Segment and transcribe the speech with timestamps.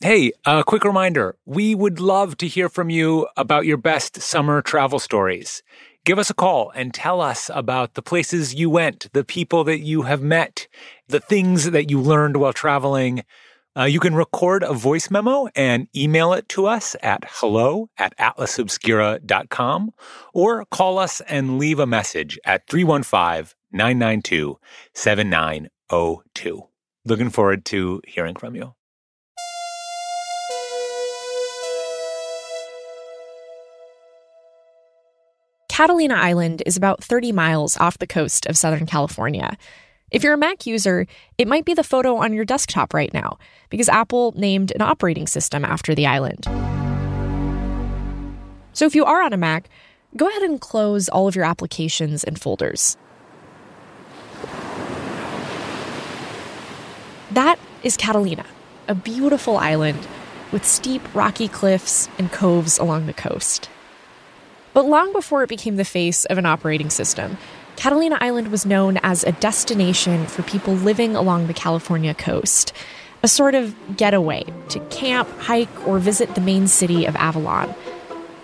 [0.00, 4.60] Hey, a quick reminder we would love to hear from you about your best summer
[4.60, 5.62] travel stories.
[6.04, 9.78] Give us a call and tell us about the places you went, the people that
[9.78, 10.66] you have met,
[11.08, 13.22] the things that you learned while traveling.
[13.76, 18.16] Uh, you can record a voice memo and email it to us at hello at
[18.18, 19.92] atlasobscura.com
[20.34, 24.58] or call us and leave a message at 315 992
[24.92, 26.68] 7902.
[27.06, 28.74] Looking forward to hearing from you.
[35.74, 39.58] Catalina Island is about 30 miles off the coast of Southern California.
[40.12, 43.38] If you're a Mac user, it might be the photo on your desktop right now,
[43.70, 46.44] because Apple named an operating system after the island.
[48.72, 49.68] So if you are on a Mac,
[50.16, 52.96] go ahead and close all of your applications and folders.
[57.32, 58.46] That is Catalina,
[58.86, 60.06] a beautiful island
[60.52, 63.68] with steep rocky cliffs and coves along the coast.
[64.74, 67.38] But long before it became the face of an operating system,
[67.76, 72.72] Catalina Island was known as a destination for people living along the California coast,
[73.22, 77.72] a sort of getaway to camp, hike, or visit the main city of Avalon.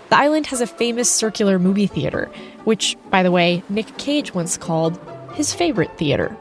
[0.09, 2.29] The island has a famous circular movie theater,
[2.63, 4.99] which, by the way, Nick Cage once called
[5.33, 6.35] his favorite theater.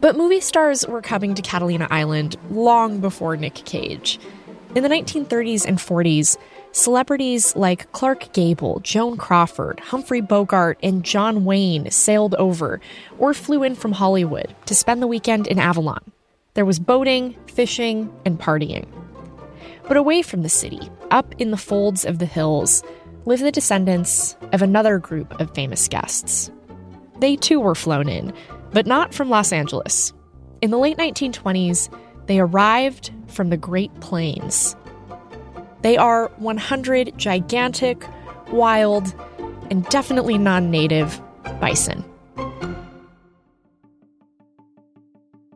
[0.00, 4.18] But movie stars were coming to Catalina Island long before Nick Cage.
[4.74, 6.36] In the 1930s and 40s,
[6.76, 12.82] Celebrities like Clark Gable, Joan Crawford, Humphrey Bogart, and John Wayne sailed over
[13.18, 16.12] or flew in from Hollywood to spend the weekend in Avalon.
[16.52, 18.86] There was boating, fishing, and partying.
[19.88, 22.82] But away from the city, up in the folds of the hills,
[23.24, 26.50] live the descendants of another group of famous guests.
[27.20, 28.34] They too were flown in,
[28.72, 30.12] but not from Los Angeles.
[30.60, 31.88] In the late 1920s,
[32.26, 34.76] they arrived from the Great Plains,
[35.82, 38.04] they are 100 gigantic,
[38.50, 39.14] wild,
[39.70, 41.20] and definitely non native
[41.60, 42.04] bison.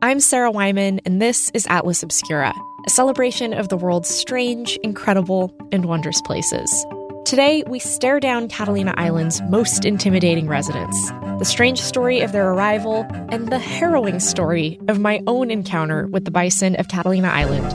[0.03, 2.55] I'm Sarah Wyman, and this is Atlas Obscura,
[2.87, 6.85] a celebration of the world's strange, incredible, and wondrous places.
[7.23, 13.05] Today, we stare down Catalina Island's most intimidating residents, the strange story of their arrival,
[13.29, 17.67] and the harrowing story of my own encounter with the bison of Catalina Island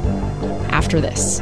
[0.73, 1.41] after this.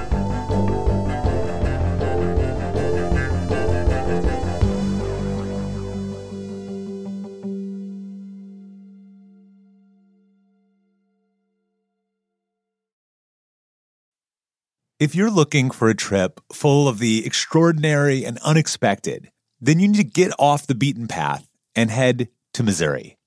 [15.00, 19.96] If you're looking for a trip full of the extraordinary and unexpected, then you need
[19.96, 23.18] to get off the beaten path and head to Missouri.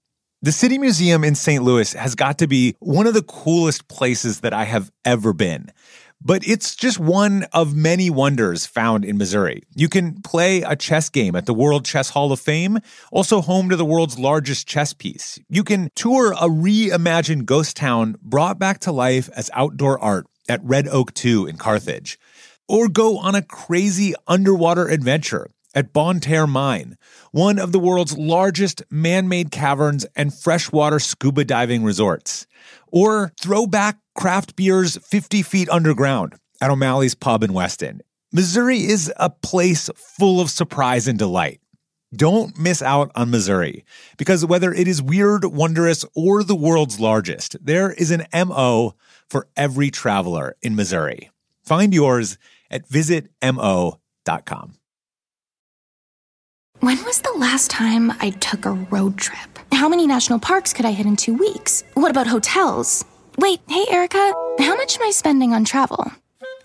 [0.42, 1.62] The City Museum in St.
[1.62, 5.70] Louis has got to be one of the coolest places that I have ever been.
[6.22, 9.64] But it's just one of many wonders found in Missouri.
[9.76, 12.80] You can play a chess game at the World Chess Hall of Fame,
[13.12, 15.38] also home to the world's largest chess piece.
[15.50, 20.64] You can tour a reimagined ghost town brought back to life as outdoor art at
[20.64, 22.20] Red Oak 2 in Carthage,
[22.68, 26.98] or go on a crazy underwater adventure at Bonne Terre Mine,
[27.32, 32.48] one of the world's largest man made caverns and freshwater scuba diving resorts,
[32.88, 38.02] or throw back craft beers 50 feet underground at O'Malley's Pub in Weston.
[38.34, 41.62] Missouri is a place full of surprise and delight.
[42.16, 43.84] Don't miss out on Missouri
[44.18, 48.96] because whether it is weird, wondrous, or the world's largest, there is an MO
[49.30, 51.30] for every traveler in Missouri.
[51.64, 52.38] Find yours
[52.72, 54.74] at visitmo.com.
[56.80, 59.60] When was the last time I took a road trip?
[59.72, 61.84] How many national parks could I hit in two weeks?
[61.96, 63.04] What about hotels?
[63.38, 66.12] Wait, hey, Erica, how much am I spending on travel?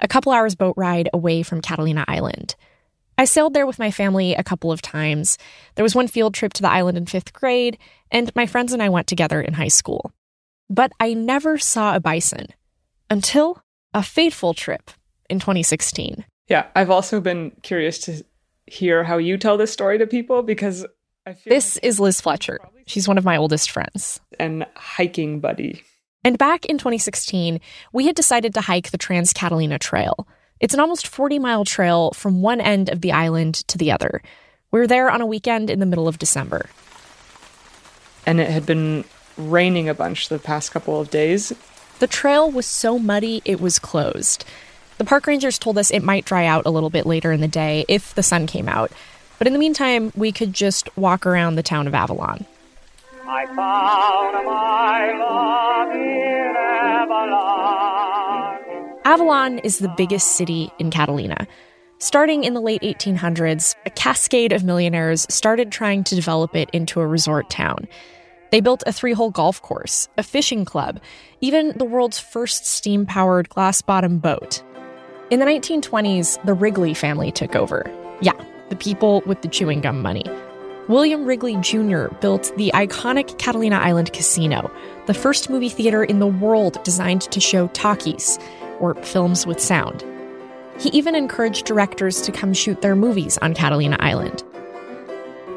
[0.00, 2.54] a couple hours boat ride away from Catalina Island.
[3.18, 5.36] I sailed there with my family a couple of times.
[5.74, 7.78] There was one field trip to the island in fifth grade,
[8.10, 10.10] and my friends and I went together in high school.
[10.70, 12.46] But I never saw a bison
[13.10, 13.62] until
[13.92, 14.90] a fateful trip
[15.28, 16.24] in 2016.
[16.48, 18.24] Yeah, I've also been curious to
[18.66, 20.86] hear how you tell this story to people because
[21.26, 22.58] I feel This like is Liz Fletcher.
[22.86, 24.20] She's one of my oldest friends.
[24.38, 25.82] And hiking buddy.
[26.22, 27.60] And back in 2016,
[27.92, 30.26] we had decided to hike the Trans Catalina Trail.
[30.60, 34.22] It's an almost 40 mile trail from one end of the island to the other.
[34.70, 36.68] We were there on a weekend in the middle of December.
[38.26, 39.04] And it had been
[39.38, 41.54] raining a bunch the past couple of days.
[42.00, 44.44] The trail was so muddy it was closed.
[44.98, 47.48] The park rangers told us it might dry out a little bit later in the
[47.48, 48.92] day if the sun came out.
[49.38, 52.44] But in the meantime, we could just walk around the town of Avalon.
[53.32, 56.56] I found my love in
[56.98, 58.58] Avalon.
[59.04, 61.46] Avalon is the biggest city in Catalina.
[61.98, 66.98] Starting in the late 1800s, a cascade of millionaires started trying to develop it into
[67.00, 67.86] a resort town.
[68.50, 70.98] They built a three hole golf course, a fishing club,
[71.40, 74.60] even the world's first steam powered glass bottom boat.
[75.30, 77.88] In the 1920s, the Wrigley family took over.
[78.20, 80.24] Yeah, the people with the chewing gum money.
[80.88, 82.08] William Wrigley Jr.
[82.20, 84.70] built the iconic Catalina Island Casino,
[85.06, 88.38] the first movie theater in the world designed to show talkies,
[88.80, 90.04] or films with sound.
[90.78, 94.42] He even encouraged directors to come shoot their movies on Catalina Island.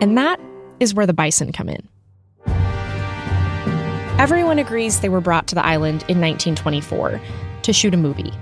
[0.01, 0.39] And that
[0.79, 1.87] is where the bison come in.
[4.19, 7.19] Everyone agrees they were brought to the island in 1924
[7.63, 8.33] to shoot a movie.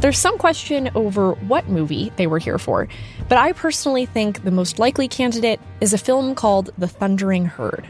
[0.00, 2.88] There's some question over what movie they were here for,
[3.28, 7.86] but I personally think the most likely candidate is a film called The Thundering Herd.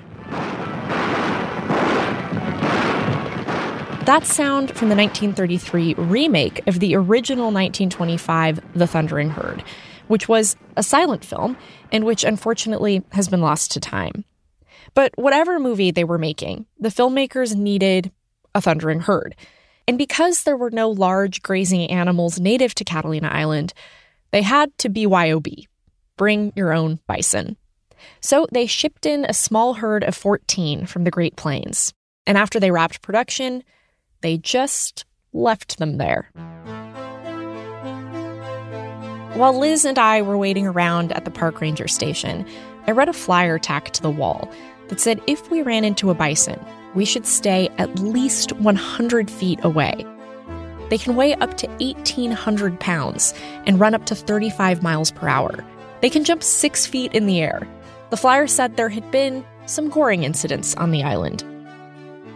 [4.06, 9.62] That sound from the 1933 remake of the original 1925 The Thundering Herd,
[10.08, 11.56] which was a silent film
[11.92, 14.24] and which unfortunately has been lost to time.
[14.94, 18.10] But whatever movie they were making, the filmmakers needed
[18.52, 19.36] a thundering herd.
[19.90, 23.74] And because there were no large grazing animals native to Catalina Island,
[24.30, 25.66] they had to BYOB
[26.16, 27.56] bring your own bison.
[28.20, 31.92] So they shipped in a small herd of 14 from the Great Plains.
[32.24, 33.64] And after they wrapped production,
[34.20, 36.30] they just left them there.
[39.34, 42.46] While Liz and I were waiting around at the park ranger station,
[42.86, 44.48] I read a flyer tacked to the wall
[44.86, 46.64] that said if we ran into a bison,
[46.94, 50.06] we should stay at least 100 feet away.
[50.88, 53.32] They can weigh up to 1,800 pounds
[53.66, 55.64] and run up to 35 miles per hour.
[56.00, 57.66] They can jump six feet in the air.
[58.10, 61.44] The flyer said there had been some goring incidents on the island.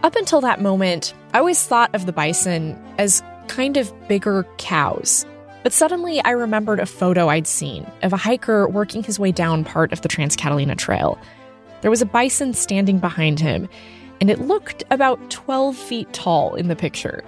[0.03, 5.25] Up until that moment, I always thought of the bison as kind of bigger cows.
[5.63, 9.63] But suddenly I remembered a photo I'd seen of a hiker working his way down
[9.63, 11.19] part of the Trans Catalina Trail.
[11.81, 13.67] There was a bison standing behind him,
[14.21, 17.23] and it looked about 12 feet tall in the picture.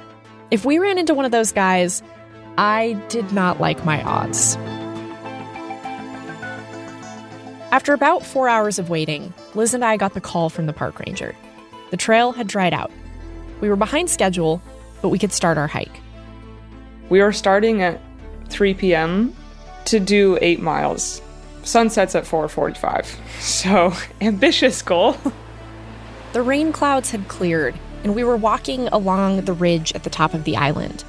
[0.52, 2.02] If we ran into one of those guys,
[2.58, 4.58] I did not like my odds.
[7.72, 11.00] After about four hours of waiting, Liz and I got the call from the park
[11.00, 11.36] ranger.
[11.92, 12.92] The trail had dried out.
[13.62, 14.62] We were behind schedule,
[15.02, 16.00] but we could start our hike.
[17.10, 18.02] We are starting at
[18.50, 19.36] 3 p.m.
[19.86, 21.22] to do eight miles.
[21.64, 23.06] Sunsets at 4:45.
[23.42, 25.18] So ambitious goal.
[26.34, 30.34] The rain clouds had cleared, and we were walking along the ridge at the top
[30.34, 31.04] of the island.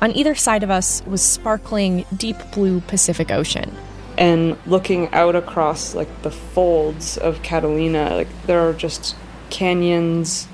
[0.00, 3.76] On either side of us was sparkling, deep blue Pacific Ocean.
[4.18, 9.14] And looking out across like the folds of Catalina, like there are just
[9.50, 10.48] canyons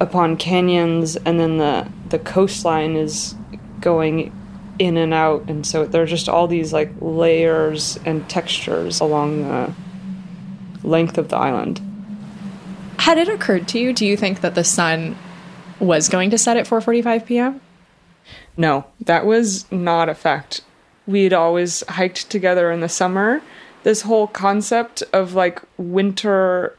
[0.00, 3.34] upon canyons, and then the the coastline is
[3.80, 4.32] going
[4.78, 9.42] in and out, and so there are just all these like layers and textures along
[9.42, 9.72] the
[10.82, 11.80] length of the island.
[12.98, 15.16] Had it occurred to you, do you think that the sun
[15.78, 17.60] was going to set at 4:45 p.m.?
[18.56, 20.62] No, that was not a fact.
[21.06, 23.42] We had always hiked together in the summer.
[23.82, 26.76] This whole concept of like winter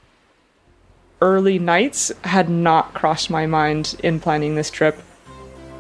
[1.21, 5.01] early nights had not crossed my mind in planning this trip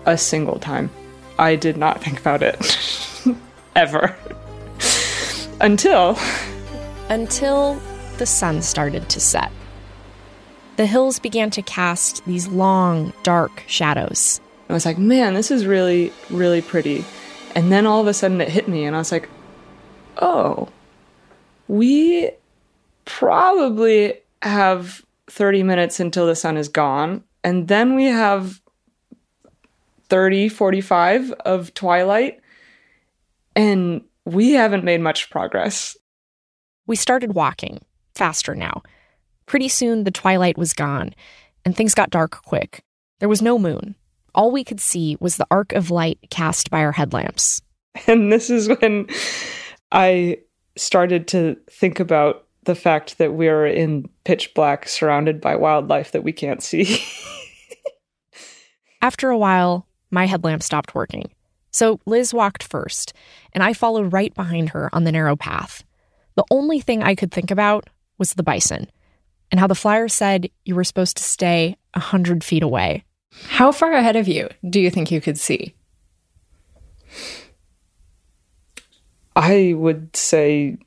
[0.05, 0.89] a single time.
[1.37, 2.77] I did not think about it
[3.75, 4.15] ever.
[5.59, 6.17] Until
[7.09, 7.81] until
[8.17, 9.51] the sun started to set
[10.77, 14.39] the hills began to cast these long, dark shadows.
[14.69, 17.03] I was like, man, this is really, really pretty.
[17.55, 19.27] And then all of a sudden it hit me, and I was like,
[20.21, 20.69] oh,
[21.67, 22.31] we
[23.05, 27.23] probably have 30 minutes until the sun is gone.
[27.43, 28.61] And then we have
[30.09, 32.39] 30, 45 of twilight.
[33.55, 35.97] And we haven't made much progress.
[36.85, 37.81] We started walking,
[38.13, 38.83] faster now.
[39.47, 41.15] Pretty soon, the twilight was gone,
[41.65, 42.83] and things got dark quick.
[43.19, 43.95] There was no moon.
[44.35, 47.61] All we could see was the arc of light cast by our headlamps.
[48.05, 49.07] And this is when
[49.91, 50.37] I
[50.75, 56.23] started to think about the fact that we're in pitch black, surrounded by wildlife that
[56.23, 57.03] we can't see.
[59.01, 61.31] After a while, my headlamp stopped working.
[61.71, 63.13] So Liz walked first,
[63.53, 65.83] and I followed right behind her on the narrow path.
[66.35, 68.89] The only thing I could think about was the bison
[69.51, 73.03] and how the flyer said you were supposed to stay 100 feet away.
[73.49, 75.75] How far ahead of you do you think you could see?
[79.35, 80.77] I would say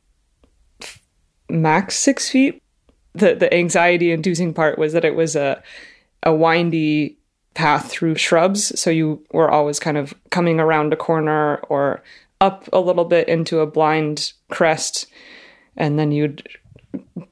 [1.48, 2.62] max six feet.
[3.14, 5.62] The the anxiety inducing part was that it was a
[6.22, 7.18] a windy
[7.54, 12.02] path through shrubs, so you were always kind of coming around a corner or
[12.40, 15.06] up a little bit into a blind crest,
[15.76, 16.46] and then you'd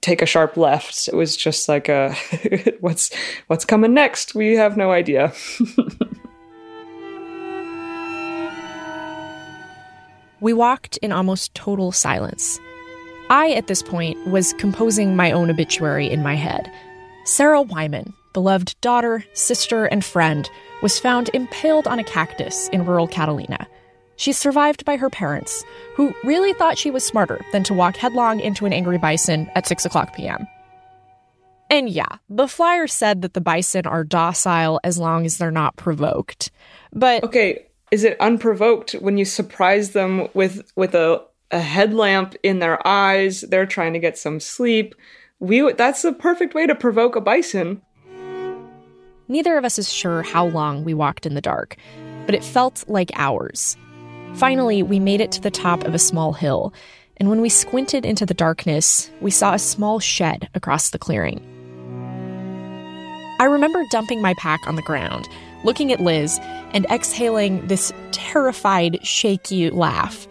[0.00, 1.08] take a sharp left.
[1.08, 2.14] It was just like a
[2.80, 3.14] what's
[3.46, 4.34] what's coming next?
[4.34, 5.32] We have no idea.
[10.40, 12.58] we walked in almost total silence.
[13.30, 16.72] I, at this point, was composing my own obituary in my head.
[17.24, 20.48] Sarah Wyman, beloved daughter, sister, and friend,
[20.82, 23.66] was found impaled on a cactus in rural Catalina.
[24.18, 28.40] She's survived by her parents, who really thought she was smarter than to walk headlong
[28.40, 30.46] into an angry bison at 6 o'clock p.m.
[31.70, 35.76] And yeah, the flyer said that the bison are docile as long as they're not
[35.76, 36.50] provoked.
[36.92, 42.58] But okay, is it unprovoked when you surprise them with with a a headlamp in
[42.58, 43.42] their eyes.
[43.42, 44.94] They're trying to get some sleep.
[45.40, 47.82] We that's the perfect way to provoke a bison.
[49.28, 51.76] Neither of us is sure how long we walked in the dark,
[52.26, 53.76] but it felt like hours.
[54.38, 56.72] Finally, we made it to the top of a small hill,
[57.16, 61.40] and when we squinted into the darkness, we saw a small shed across the clearing.
[63.40, 65.28] I remember dumping my pack on the ground,
[65.64, 66.38] looking at Liz,
[66.72, 70.28] and exhaling this terrified, shaky laugh.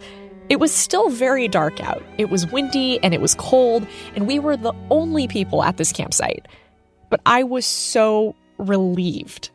[0.48, 2.02] It was still very dark out.
[2.16, 5.92] It was windy and it was cold, and we were the only people at this
[5.92, 6.48] campsite.
[7.10, 9.50] But I was so relieved.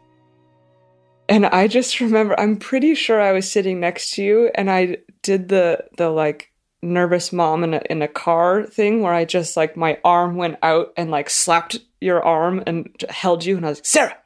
[1.30, 4.98] And I just remember I'm pretty sure I was sitting next to you and I
[5.22, 6.52] did the the like
[6.82, 10.58] nervous mom in a in a car thing where I just like my arm went
[10.62, 14.18] out and like slapped your arm and held you and I was like, "Sarah,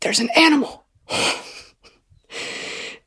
[0.00, 0.84] there's an animal."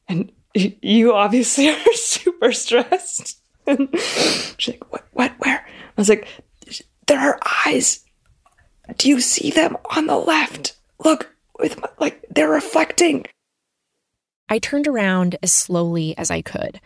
[0.08, 3.40] and you obviously are super stressed.
[3.66, 5.66] And she's like, what, what, where?
[5.68, 6.28] I was like,
[7.08, 8.06] there are eyes.
[8.98, 10.78] Do you see them on the left?
[11.04, 13.26] Look, with my, like they're reflecting.
[14.50, 16.80] I turned around as slowly as I could.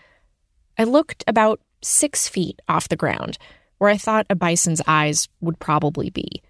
[0.77, 3.37] I looked about six feet off the ground,
[3.77, 6.41] where I thought a bison's eyes would probably be.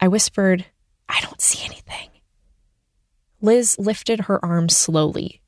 [0.00, 0.66] I whispered,
[1.08, 2.10] I don't see anything.
[3.40, 5.40] Liz lifted her arm slowly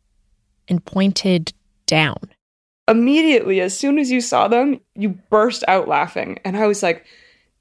[0.68, 1.52] and pointed
[1.86, 2.30] down.
[2.88, 6.38] Immediately, as soon as you saw them, you burst out laughing.
[6.44, 7.04] And I was like,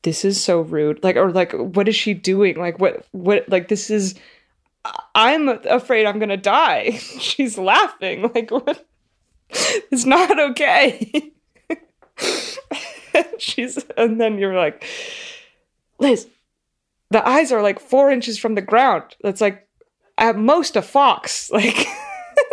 [0.05, 1.03] this is so rude.
[1.03, 2.57] Like, or like, what is she doing?
[2.57, 4.13] Like, what, what, like, this is,
[5.15, 6.91] I'm afraid I'm gonna die.
[7.19, 8.31] She's laughing.
[8.33, 8.85] Like, what?
[9.49, 11.31] It's not okay.
[13.39, 14.85] She's, and then you're like,
[15.99, 16.27] Liz,
[17.09, 19.15] the eyes are like four inches from the ground.
[19.21, 19.67] That's like
[20.17, 21.51] at most a fox.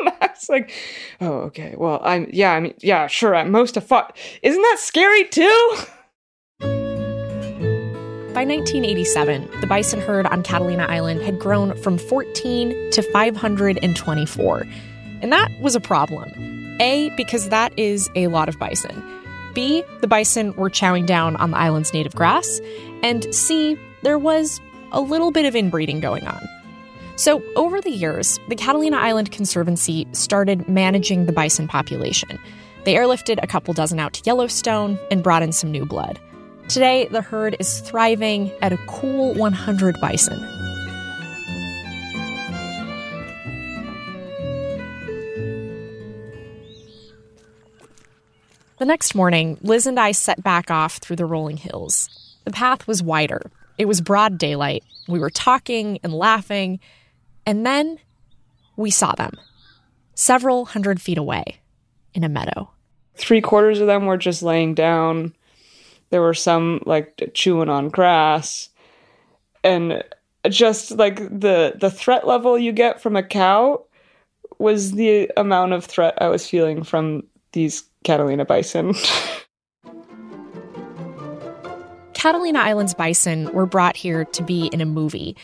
[0.04, 0.72] Like, it's like,
[1.20, 1.74] oh, okay.
[1.76, 3.34] Well, I'm, yeah, I mean, yeah, sure.
[3.34, 4.18] At most a fox.
[4.42, 5.76] Isn't that scary too?
[8.34, 14.66] By 1987, the bison herd on Catalina Island had grown from 14 to 524.
[15.20, 16.32] And that was a problem.
[16.80, 19.04] A, because that is a lot of bison.
[19.52, 22.58] B, the bison were chowing down on the island's native grass.
[23.02, 24.62] And C, there was
[24.92, 26.42] a little bit of inbreeding going on.
[27.16, 32.38] So, over the years, the Catalina Island Conservancy started managing the bison population.
[32.84, 36.18] They airlifted a couple dozen out to Yellowstone and brought in some new blood.
[36.72, 40.40] Today, the herd is thriving at a cool 100 bison.
[48.78, 52.08] The next morning, Liz and I set back off through the rolling hills.
[52.46, 53.50] The path was wider.
[53.76, 54.82] It was broad daylight.
[55.06, 56.80] We were talking and laughing,
[57.44, 57.98] and then
[58.76, 59.38] we saw them,
[60.14, 61.60] several hundred feet away,
[62.14, 62.70] in a meadow.
[63.14, 65.34] Three quarters of them were just laying down.
[66.12, 68.68] There were some like chewing on grass.
[69.64, 70.04] And
[70.50, 73.82] just like the the threat level you get from a cow
[74.58, 78.94] was the amount of threat I was feeling from these Catalina bison.
[82.12, 85.34] Catalina Island's bison were brought here to be in a movie.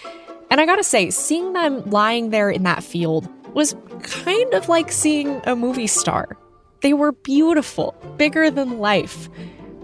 [0.51, 4.93] And I gotta say, seeing them lying there in that field was kind of like
[4.93, 6.37] seeing a movie star.
[6.83, 9.31] They were beautiful, bigger than life.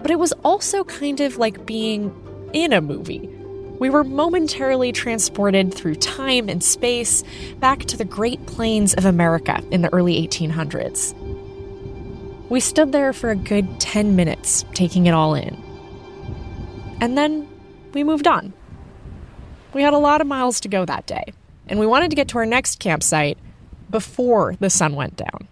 [0.04, 2.14] But it was also kind of like being
[2.52, 3.26] in a movie.
[3.80, 7.24] We were momentarily transported through time and space
[7.58, 11.14] back to the Great Plains of America in the early 1800s.
[12.50, 15.56] We stood there for a good 10 minutes, taking it all in.
[17.00, 17.48] And then
[17.94, 18.52] we moved on.
[19.72, 21.32] We had a lot of miles to go that day,
[21.66, 23.38] and we wanted to get to our next campsite
[23.88, 25.48] before the sun went down.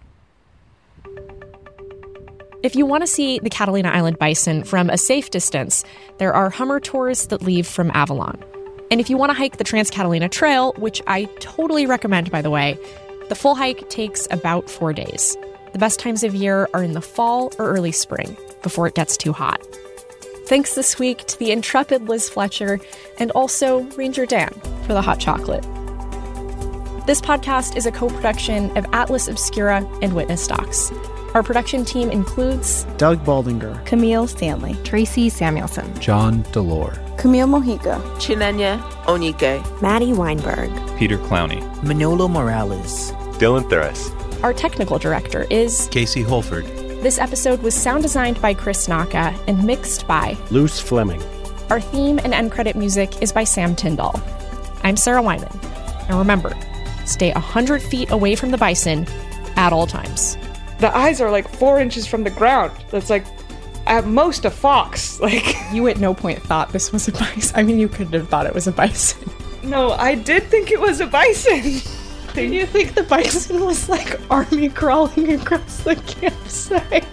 [2.63, 5.83] If you want to see the Catalina Island bison from a safe distance,
[6.17, 8.41] there are Hummer tours that leave from Avalon.
[8.89, 12.41] And if you want to hike the Trans Catalina Trail, which I totally recommend, by
[12.41, 12.77] the way,
[13.27, 15.35] the full hike takes about four days.
[15.73, 19.17] The best times of year are in the fall or early spring, before it gets
[19.17, 19.61] too hot.
[20.45, 22.79] Thanks this week to the intrepid Liz Fletcher
[23.19, 24.53] and also Ranger Dan
[24.87, 25.63] for the hot chocolate.
[27.07, 30.93] This podcast is a co production of Atlas Obscura and Witness Docs.
[31.33, 38.79] Our production team includes Doug Baldinger, Camille Stanley, Tracy Samuelson, John Delore, Camille Mojica, Chinenya
[39.05, 44.13] Onike, Maddie Weinberg, Peter Clowney, Manolo Morales, Dylan Thuras.
[44.43, 46.65] Our technical director is Casey Holford.
[47.01, 51.23] This episode was sound designed by Chris Naka and mixed by Luce Fleming.
[51.71, 54.21] Our theme and end credit music is by Sam Tyndall.
[54.83, 55.59] I'm Sarah Wyman.
[56.09, 56.55] And remember,
[57.05, 59.07] stay 100 feet away from the bison
[59.55, 60.37] at all times
[60.83, 62.73] the eyes are like four inches from the ground.
[62.91, 63.25] That's like
[63.87, 65.17] at most a fox.
[65.23, 67.55] Like you at no point thought this was a bison.
[67.55, 69.31] I mean, you could have thought it was a bison.
[69.63, 71.61] No, I did think it was a bison.
[72.33, 77.05] Did you think the bison was like army crawling across the campsite?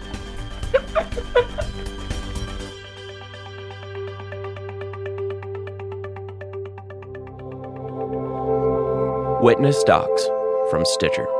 [9.43, 10.27] Witness Docs
[10.71, 11.40] from Stitcher.